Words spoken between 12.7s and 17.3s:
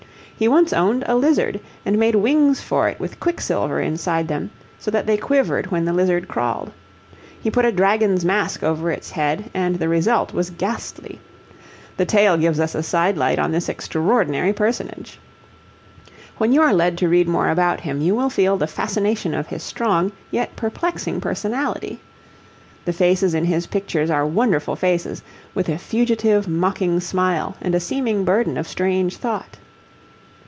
a side light on this extraordinary personage. When you are led to read